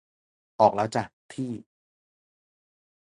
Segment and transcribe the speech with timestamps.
[0.59, 1.03] ออกแล้วจ้ะ
[1.33, 1.51] ที่